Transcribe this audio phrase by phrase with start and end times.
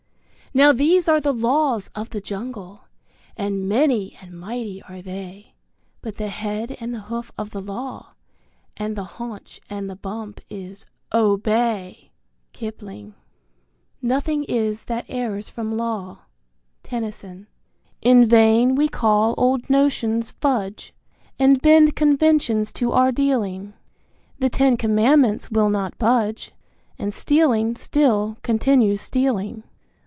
[0.53, 2.81] Now these are the Laws of the Jungle,
[3.37, 5.53] and many and mighty are they;
[6.01, 8.15] But the head and the hoof of the Law
[8.75, 12.11] and the haunch and the bump is "Obey!"
[12.51, 13.13] Kipling.
[14.01, 16.23] Nothing is that errs from law.
[16.83, 17.47] Tennyson.
[18.01, 20.93] In vain we call old notions fudge,
[21.39, 23.73] And bend conventions to our dealing,
[24.39, 26.51] The Ten Commandments will not budge,
[26.99, 29.63] And stealing still continues stealing.